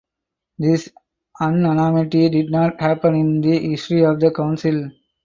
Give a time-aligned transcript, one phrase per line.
[0.57, 0.89] This
[1.39, 4.89] unanimity did not happen in the history of the council.